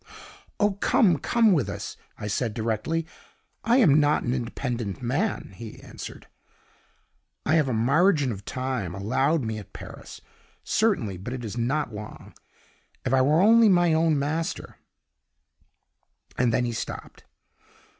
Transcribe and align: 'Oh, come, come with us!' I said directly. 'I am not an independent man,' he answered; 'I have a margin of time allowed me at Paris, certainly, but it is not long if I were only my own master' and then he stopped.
'Oh, 0.59 0.71
come, 0.81 1.19
come 1.19 1.53
with 1.53 1.69
us!' 1.69 1.95
I 2.17 2.25
said 2.25 2.55
directly. 2.55 3.05
'I 3.63 3.77
am 3.77 3.99
not 3.99 4.23
an 4.23 4.33
independent 4.33 4.99
man,' 5.03 5.51
he 5.53 5.79
answered; 5.79 6.25
'I 7.45 7.53
have 7.53 7.69
a 7.69 7.73
margin 7.73 8.31
of 8.31 8.43
time 8.43 8.95
allowed 8.95 9.43
me 9.43 9.59
at 9.59 9.73
Paris, 9.73 10.19
certainly, 10.63 11.17
but 11.17 11.33
it 11.33 11.45
is 11.45 11.55
not 11.55 11.93
long 11.93 12.33
if 13.05 13.13
I 13.13 13.21
were 13.21 13.41
only 13.41 13.69
my 13.69 13.93
own 13.93 14.17
master' 14.17 14.77
and 16.39 16.51
then 16.51 16.65
he 16.65 16.71
stopped. 16.73 17.25